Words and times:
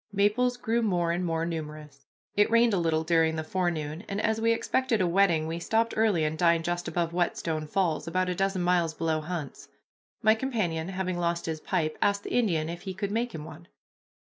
Maples 0.11 0.57
grew 0.57 0.81
more 0.81 1.11
and 1.11 1.23
more 1.23 1.45
numerous. 1.45 2.07
It 2.35 2.49
rained 2.49 2.73
a 2.73 2.79
little 2.79 3.03
during 3.03 3.35
the 3.35 3.43
forenoon, 3.43 4.03
and, 4.09 4.19
as 4.19 4.41
we 4.41 4.51
expected 4.51 4.99
a 4.99 5.05
wetting, 5.05 5.45
we 5.45 5.59
stopped 5.59 5.93
early 5.95 6.23
and 6.23 6.39
dined 6.39 6.63
just 6.65 6.87
above 6.87 7.13
Whetstone 7.13 7.67
Falls, 7.67 8.07
about 8.07 8.27
a 8.27 8.33
dozen 8.33 8.63
miles 8.63 8.95
below 8.95 9.21
Hunt's. 9.21 9.67
My 10.23 10.33
companion, 10.33 10.87
having 10.89 11.19
lost 11.19 11.45
his 11.45 11.59
pipe, 11.59 11.99
asked 12.01 12.23
the 12.23 12.33
Indian 12.33 12.67
if 12.67 12.81
he 12.81 12.95
could 12.95 13.11
make 13.11 13.35
him 13.35 13.45
one. 13.45 13.67